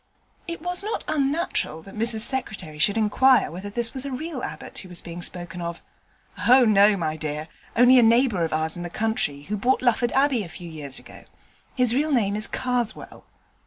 [0.47, 4.79] It was not unnatural that Mrs Secretary should inquire whether this was a real Abbot
[4.79, 5.79] who was being spoken of.
[6.49, 10.11] 'Oh no, my dear: only a neighbour of ours in the country who bought Lufford
[10.13, 11.25] Abbey a few years ago.
[11.75, 13.27] His real name is Karswell.'